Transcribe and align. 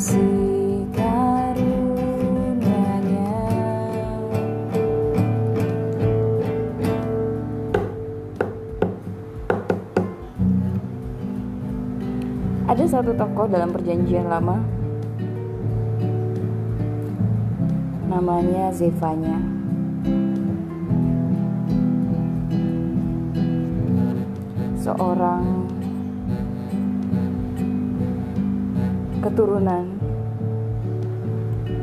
Ada 0.00 0.08
satu 12.88 13.12
tokoh 13.12 13.44
dalam 13.52 13.76
perjanjian 13.76 14.24
lama. 14.24 14.64
Namanya 18.08 18.72
Zevanya, 18.72 19.36
Seorang 24.80 25.59
keturunan 29.20 30.00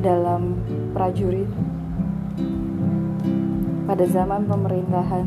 dalam 0.02 0.58
prajurit 0.90 1.46
pada 3.86 4.06
zaman 4.10 4.50
pemerintahan 4.50 5.26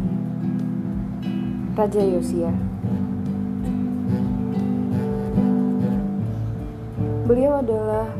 Raja 1.78 2.02
Yosia. 2.02 2.50
Beliau 7.30 7.62
adalah 7.62 8.10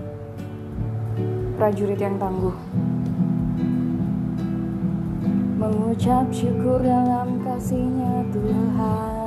prajurit 1.58 1.98
yang 1.98 2.14
tangguh. 2.16 2.54
Mengucap 5.58 6.30
syukur 6.30 6.78
dalam 6.80 7.42
kasihnya 7.42 8.22
Tuhan. 8.30 9.19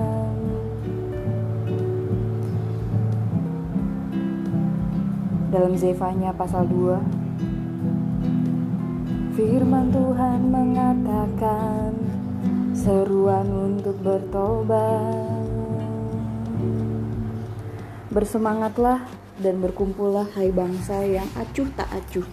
Dalam 5.54 5.78
Zefanya 5.78 6.34
pasal 6.34 6.66
2, 6.66 9.38
firman 9.38 9.94
Tuhan 9.94 10.50
mengatakan 10.50 11.94
seruan 12.74 13.46
untuk 13.54 13.94
bertobat. 14.02 15.46
Bersemangatlah 18.10 19.06
dan 19.46 19.62
berkumpullah 19.62 20.26
hai 20.34 20.50
bangsa 20.50 21.06
yang 21.06 21.30
acuh 21.38 21.70
tak 21.78 22.02
acuh. 22.02 22.26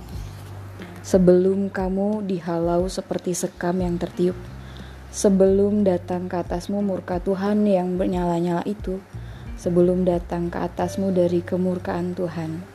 Sebelum 1.04 1.68
kamu 1.68 2.24
dihalau 2.24 2.88
seperti 2.88 3.36
sekam 3.36 3.84
yang 3.84 4.00
tertiup, 4.00 4.40
sebelum 5.12 5.84
datang 5.84 6.24
ke 6.24 6.40
atasmu 6.40 6.80
murka 6.80 7.20
Tuhan 7.20 7.68
yang 7.68 8.00
bernyala-nyala 8.00 8.64
itu, 8.64 8.96
sebelum 9.60 10.08
datang 10.08 10.48
ke 10.48 10.56
atasmu 10.56 11.12
dari 11.12 11.44
kemurkaan 11.44 12.16
Tuhan. 12.16 12.69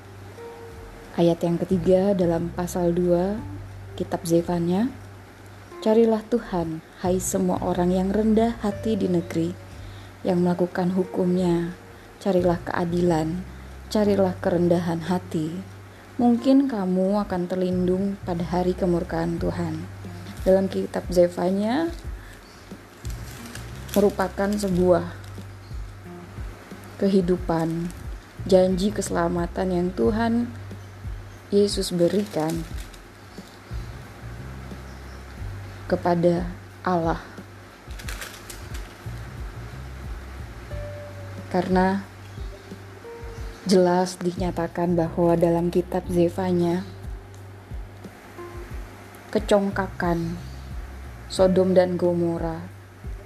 Ayat 1.15 1.47
yang 1.47 1.55
ketiga 1.55 2.11
dalam 2.11 2.51
pasal 2.51 2.91
2 2.91 3.39
kitab 3.95 4.27
Zefanya, 4.27 4.91
Carilah 5.79 6.19
Tuhan, 6.27 6.83
hai 6.99 7.23
semua 7.23 7.55
orang 7.63 7.95
yang 7.95 8.11
rendah 8.11 8.59
hati 8.59 8.99
di 8.99 9.07
negeri, 9.07 9.55
yang 10.27 10.43
melakukan 10.43 10.91
hukumnya, 10.91 11.71
carilah 12.19 12.59
keadilan, 12.67 13.47
carilah 13.87 14.35
kerendahan 14.43 15.07
hati. 15.07 15.55
Mungkin 16.19 16.67
kamu 16.67 17.23
akan 17.23 17.47
terlindung 17.47 18.19
pada 18.27 18.43
hari 18.43 18.75
kemurkaan 18.75 19.39
Tuhan. 19.39 19.87
Dalam 20.43 20.67
kitab 20.67 21.07
Zefanya 21.07 21.95
merupakan 23.95 24.51
sebuah 24.51 25.15
kehidupan, 26.99 27.87
janji 28.43 28.91
keselamatan 28.91 29.67
yang 29.71 29.87
Tuhan 29.95 30.64
Yesus 31.53 31.93
berikan 31.93 32.65
kepada 35.85 36.49
Allah. 36.81 37.21
Karena 41.53 42.01
jelas 43.69 44.17
dinyatakan 44.17 44.97
bahwa 44.97 45.37
dalam 45.37 45.69
kitab 45.69 46.05
Zefanya 46.09 46.81
kecongkakan 49.29 50.37
Sodom 51.29 51.73
dan 51.73 51.97
Gomora, 51.97 52.65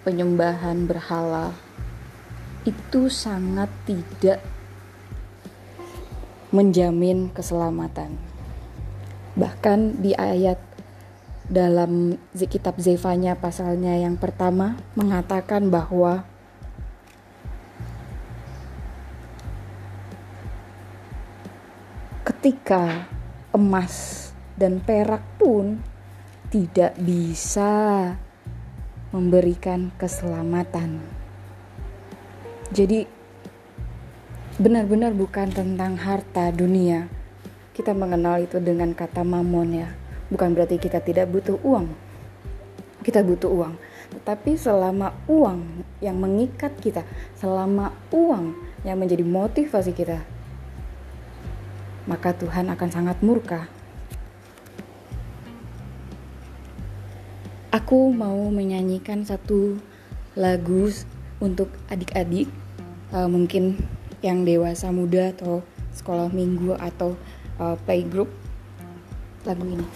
penyembahan 0.04 0.88
berhala 0.88 1.56
itu 2.68 3.08
sangat 3.08 3.72
tidak 3.88 4.44
menjamin 6.50 7.30
keselamatan. 7.30 8.18
Bahkan 9.38 10.02
di 10.02 10.18
ayat 10.18 10.58
dalam 11.50 12.18
kitab 12.34 12.78
Zefanya 12.78 13.34
pasalnya 13.34 13.98
yang 13.98 14.18
pertama 14.18 14.78
mengatakan 14.94 15.74
bahwa 15.74 16.22
ketika 22.22 23.10
emas 23.50 24.30
dan 24.54 24.78
perak 24.78 25.26
pun 25.42 25.82
tidak 26.54 26.94
bisa 27.02 28.14
memberikan 29.10 29.90
keselamatan. 29.98 31.02
Jadi 32.70 33.19
benar-benar 34.60 35.16
bukan 35.16 35.48
tentang 35.48 35.96
harta 35.96 36.52
dunia. 36.52 37.08
Kita 37.72 37.96
mengenal 37.96 38.44
itu 38.44 38.60
dengan 38.60 38.92
kata 38.92 39.24
mamon 39.24 39.72
ya. 39.72 39.90
Bukan 40.28 40.52
berarti 40.52 40.76
kita 40.76 41.00
tidak 41.00 41.32
butuh 41.32 41.56
uang. 41.64 41.88
Kita 43.00 43.24
butuh 43.24 43.48
uang. 43.48 43.80
Tetapi 44.12 44.60
selama 44.60 45.16
uang 45.32 45.88
yang 46.04 46.20
mengikat 46.20 46.76
kita, 46.84 47.08
selama 47.40 47.96
uang 48.12 48.52
yang 48.84 49.00
menjadi 49.00 49.24
motivasi 49.24 49.96
kita, 49.96 50.20
maka 52.04 52.36
Tuhan 52.36 52.68
akan 52.68 52.90
sangat 52.92 53.18
murka. 53.24 53.72
Aku 57.72 58.12
mau 58.12 58.52
menyanyikan 58.52 59.24
satu 59.24 59.80
lagu 60.36 60.92
untuk 61.40 61.72
adik-adik, 61.88 62.52
uh, 63.16 63.30
mungkin 63.30 63.80
yang 64.20 64.44
dewasa 64.44 64.92
muda 64.92 65.32
atau 65.32 65.64
sekolah 65.96 66.32
minggu 66.32 66.76
atau 66.78 67.16
uh, 67.60 67.76
playgroup. 67.84 68.32
Lagu 69.48 69.64
ini. 69.64 69.88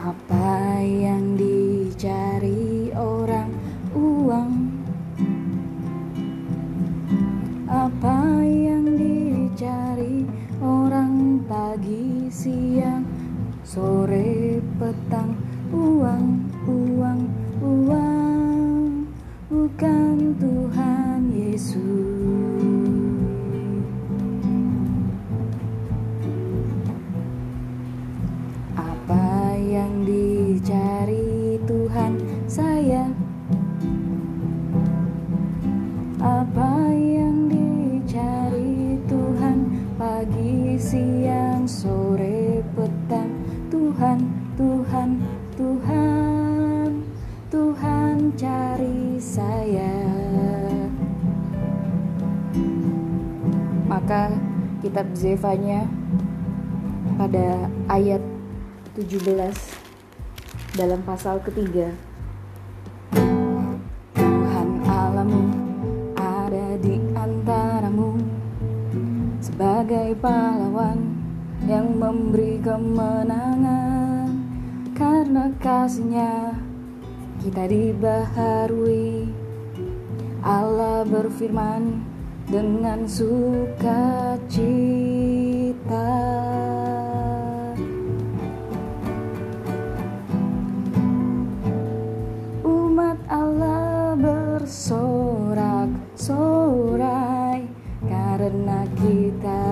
Apa 0.00 0.80
yang 0.80 1.36
dicari 1.36 2.88
orang 2.96 3.52
uang 3.92 4.70
Apa 7.70 8.42
yang 8.42 8.98
dicari 8.98 10.26
orang 10.58 11.38
pagi, 11.46 12.26
siang, 12.26 13.06
sore, 13.62 14.58
petang, 14.74 15.38
uang, 15.70 16.50
uang, 16.66 17.20
uang, 17.62 18.09
bukan 19.50 20.38
Tuhan 20.38 21.26
Yesus. 21.34 21.82
Apa 28.78 29.58
yang 29.58 30.06
dicari 30.06 31.58
Tuhan 31.66 32.12
saya? 32.46 33.10
Maka 53.90 54.30
kitab 54.78 55.10
Zefanya 55.18 55.82
pada 57.18 57.66
ayat 57.90 58.22
17 58.94 59.34
dalam 60.78 61.02
pasal 61.02 61.42
ketiga. 61.42 61.90
Tuhan 64.14 64.68
alamu 64.86 65.42
ada 66.14 66.78
di 66.78 67.02
antaramu 67.18 68.14
sebagai 69.42 70.14
pahlawan 70.22 71.10
yang 71.66 71.90
memberi 71.90 72.62
kemenangan. 72.62 74.30
Karena 74.94 75.50
kasihnya 75.58 76.54
kita 77.42 77.66
dibaharui 77.66 79.32
Allah 80.46 81.02
berfirman 81.08 82.09
dengan 82.50 83.06
sukacita. 83.06 84.10
Umat 92.66 93.22
Allah 93.30 94.18
bersorak 94.18 95.94
sorai 96.18 97.70
karena 98.10 98.82
kita. 98.98 99.66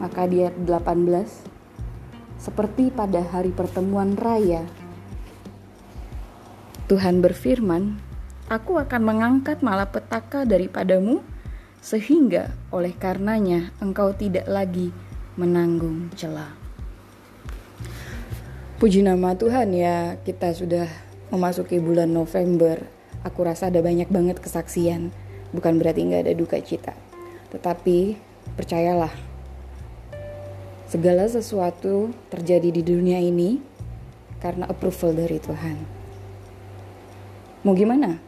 Maka 0.00 0.24
dia 0.24 0.48
18 0.56 1.44
seperti 2.40 2.88
pada 2.88 3.20
hari 3.20 3.52
pertemuan 3.52 4.16
raya 4.16 4.64
Tuhan 6.86 7.18
berfirman 7.18 7.98
Aku 8.46 8.78
akan 8.78 9.02
mengangkat 9.02 9.58
malapetaka 9.58 10.46
daripadamu 10.46 11.18
sehingga 11.82 12.54
oleh 12.70 12.94
karenanya 12.94 13.74
engkau 13.82 14.14
tidak 14.14 14.46
lagi 14.46 14.94
menanggung 15.34 16.14
celah. 16.14 16.54
Puji 18.78 19.02
nama 19.02 19.34
Tuhan 19.34 19.74
ya, 19.74 20.14
kita 20.22 20.54
sudah 20.54 20.86
memasuki 21.34 21.82
bulan 21.82 22.14
November. 22.14 22.78
Aku 23.26 23.42
rasa 23.42 23.66
ada 23.66 23.82
banyak 23.82 24.06
banget 24.06 24.38
kesaksian. 24.38 25.10
Bukan 25.50 25.82
berarti 25.82 26.06
nggak 26.06 26.22
ada 26.22 26.34
duka 26.38 26.62
cita. 26.62 26.94
Tetapi 27.50 28.14
percayalah, 28.54 29.10
segala 30.86 31.26
sesuatu 31.26 32.14
terjadi 32.30 32.70
di 32.70 32.86
dunia 32.86 33.18
ini 33.18 33.58
karena 34.38 34.70
approval 34.70 35.18
dari 35.18 35.42
Tuhan. 35.42 35.95
Mau 37.66 37.74
gimana? 37.74 38.22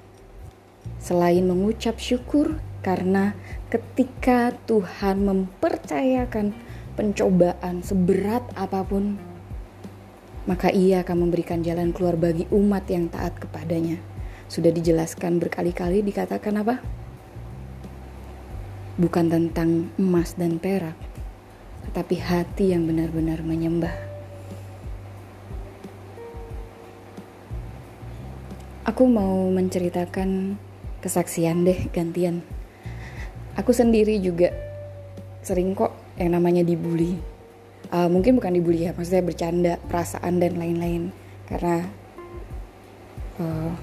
Selain 0.98 1.46
mengucap 1.46 2.02
syukur 2.02 2.58
karena 2.82 3.38
ketika 3.70 4.50
Tuhan 4.66 5.22
mempercayakan 5.22 6.50
pencobaan 6.98 7.86
seberat 7.86 8.42
apa 8.58 8.82
pun 8.82 9.14
maka 10.50 10.74
ia 10.74 11.06
akan 11.06 11.30
memberikan 11.30 11.62
jalan 11.62 11.94
keluar 11.94 12.18
bagi 12.18 12.50
umat 12.50 12.90
yang 12.90 13.06
taat 13.06 13.38
kepadanya. 13.38 14.02
Sudah 14.50 14.74
dijelaskan 14.74 15.38
berkali-kali 15.38 16.02
dikatakan 16.02 16.58
apa? 16.58 16.82
Bukan 18.98 19.30
tentang 19.30 19.94
emas 20.02 20.34
dan 20.34 20.58
perak, 20.58 20.98
tetapi 21.86 22.18
hati 22.18 22.74
yang 22.74 22.90
benar-benar 22.90 23.46
menyembah. 23.46 24.07
Aku 28.88 29.04
mau 29.04 29.52
menceritakan 29.52 30.56
kesaksian 31.04 31.60
deh 31.60 31.92
gantian. 31.92 32.40
Aku 33.52 33.76
sendiri 33.76 34.16
juga 34.16 34.48
sering 35.44 35.76
kok 35.76 35.92
yang 36.16 36.32
namanya 36.32 36.64
dibully. 36.64 37.20
Uh, 37.92 38.08
mungkin 38.08 38.40
bukan 38.40 38.56
dibully 38.56 38.88
ya 38.88 38.96
maksudnya 38.96 39.28
bercanda 39.28 39.72
perasaan 39.92 40.40
dan 40.40 40.56
lain-lain. 40.56 41.12
Karena 41.44 41.84
uh, 43.36 43.76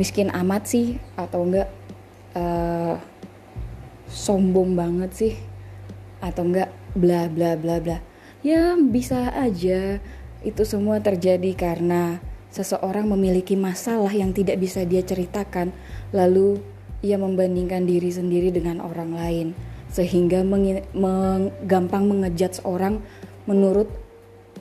miskin 0.00 0.32
amat 0.32 0.64
sih 0.64 0.96
atau 1.20 1.44
enggak 1.44 1.68
uh, 2.32 2.96
sombong 4.08 4.72
banget 4.72 5.10
sih 5.12 5.34
atau 6.24 6.48
enggak 6.48 6.72
bla 6.96 7.28
bla 7.28 7.60
bla 7.60 7.76
bla. 7.76 8.00
Ya 8.40 8.72
bisa 8.80 9.36
aja 9.36 10.00
itu 10.40 10.62
semua 10.64 11.04
terjadi 11.04 11.52
karena 11.52 12.24
seseorang 12.50 13.06
memiliki 13.06 13.54
masalah 13.54 14.10
yang 14.10 14.34
tidak 14.34 14.58
bisa 14.58 14.82
dia 14.82 15.02
ceritakan 15.02 15.70
lalu 16.10 16.58
ia 17.00 17.16
membandingkan 17.16 17.88
diri 17.88 18.12
sendiri 18.12 18.52
dengan 18.52 18.84
orang 18.84 19.16
lain 19.16 19.48
sehingga 19.90 20.46
meng, 20.46 20.84
meng, 20.94 21.50
gampang 21.66 22.06
mengejat 22.06 22.62
seorang 22.62 23.02
menurut 23.48 23.90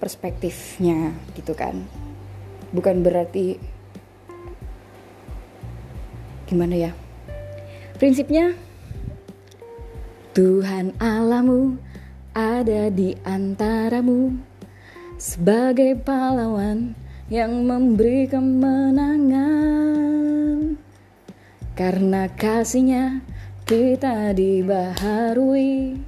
perspektifnya 0.01 1.13
gitu 1.37 1.53
kan. 1.53 1.85
Bukan 2.73 3.05
berarti 3.05 3.59
gimana 6.49 6.89
ya? 6.89 6.91
Prinsipnya 7.99 8.55
Tuhan 10.33 10.95
Alamu 10.97 11.75
ada 12.31 12.87
di 12.87 13.13
antaramu 13.27 14.39
sebagai 15.19 15.99
pahlawan 15.99 16.95
yang 17.29 17.61
memberi 17.61 18.25
kemenangan 18.25 19.29
karena 21.77 22.25
kasihnya 22.33 23.21
kita 23.69 24.33
dibaharui. 24.33 26.01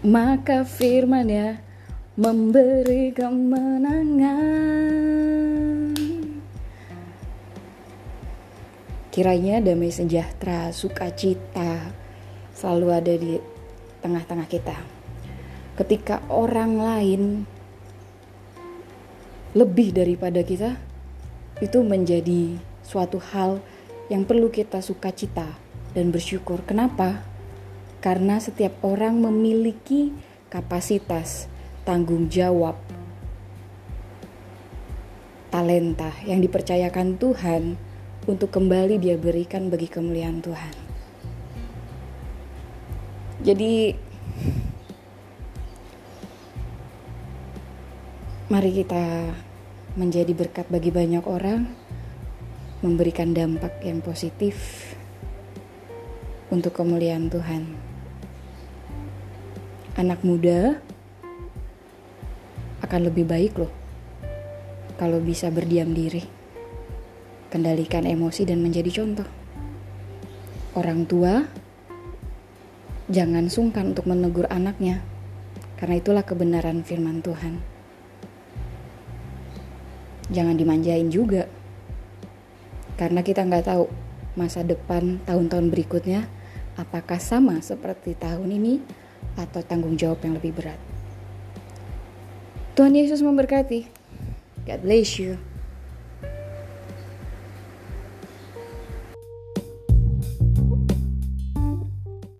Maka 0.00 0.66
firman-Nya 0.66 1.62
memberi 2.18 3.14
kemenangan 3.14 4.50
kiranya 9.14 9.60
damai 9.62 9.92
sejahtera 9.94 10.72
sukacita 10.74 11.94
selalu 12.56 12.88
ada 12.90 13.14
di 13.14 13.38
tengah-tengah 14.02 14.48
kita. 14.50 14.74
Ketika 15.78 16.24
orang 16.32 16.80
lain 16.80 17.44
lebih 19.50 19.90
daripada 19.90 20.46
kita 20.46 20.78
itu 21.58 21.82
menjadi 21.82 22.54
suatu 22.86 23.18
hal 23.18 23.58
yang 24.06 24.22
perlu 24.22 24.50
kita 24.50 24.78
sukacita 24.78 25.46
dan 25.94 26.14
bersyukur. 26.14 26.62
Kenapa? 26.62 27.26
Karena 28.00 28.38
setiap 28.38 28.78
orang 28.86 29.18
memiliki 29.18 30.14
kapasitas, 30.48 31.50
tanggung 31.82 32.30
jawab, 32.30 32.78
talenta 35.50 36.14
yang 36.24 36.40
dipercayakan 36.40 37.18
Tuhan 37.18 37.74
untuk 38.24 38.54
kembali 38.54 39.02
dia 39.02 39.18
berikan 39.18 39.68
bagi 39.68 39.90
kemuliaan 39.90 40.40
Tuhan. 40.40 40.74
Jadi 43.40 43.96
mari 48.50 48.74
kita 48.74 49.30
menjadi 49.94 50.34
berkat 50.34 50.66
bagi 50.66 50.90
banyak 50.90 51.22
orang 51.22 51.70
memberikan 52.82 53.30
dampak 53.30 53.78
yang 53.86 54.02
positif 54.02 54.90
untuk 56.50 56.74
kemuliaan 56.74 57.30
Tuhan. 57.30 57.70
Anak 59.94 60.26
muda 60.26 60.82
akan 62.82 63.00
lebih 63.06 63.22
baik 63.30 63.54
loh 63.54 63.70
kalau 64.98 65.22
bisa 65.22 65.46
berdiam 65.54 65.94
diri, 65.94 66.26
kendalikan 67.54 68.02
emosi 68.02 68.50
dan 68.50 68.66
menjadi 68.66 68.90
contoh. 68.98 69.30
Orang 70.74 71.06
tua 71.06 71.46
jangan 73.06 73.46
sungkan 73.46 73.94
untuk 73.94 74.10
menegur 74.10 74.50
anaknya, 74.50 75.06
karena 75.78 76.02
itulah 76.02 76.26
kebenaran 76.26 76.82
firman 76.82 77.22
Tuhan. 77.22 77.69
Jangan 80.30 80.54
dimanjain 80.54 81.10
juga 81.10 81.50
karena 83.00 83.24
kita 83.24 83.42
nggak 83.48 83.64
tahu 83.64 83.88
masa 84.36 84.60
depan 84.60 85.18
tahun-tahun 85.24 85.72
berikutnya 85.72 86.28
apakah 86.76 87.16
sama 87.16 87.58
seperti 87.64 88.14
tahun 88.14 88.46
ini 88.46 88.74
atau 89.40 89.64
tanggung 89.64 89.96
jawab 89.96 90.20
yang 90.22 90.36
lebih 90.36 90.52
berat. 90.52 90.78
Tuhan 92.76 92.94
Yesus 92.94 93.24
memberkati. 93.24 93.88
God 94.68 94.80
bless 94.86 95.18
you. 95.18 95.49